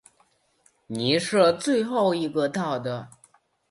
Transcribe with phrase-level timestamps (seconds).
[0.87, 3.09] 你是最后一个到的。